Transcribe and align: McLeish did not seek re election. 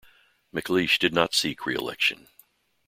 McLeish 0.51 0.97
did 0.97 1.13
not 1.13 1.35
seek 1.35 1.63
re 1.67 1.75
election. 1.75 2.27